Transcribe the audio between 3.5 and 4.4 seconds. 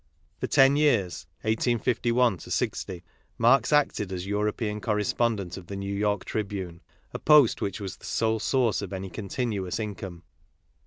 acted as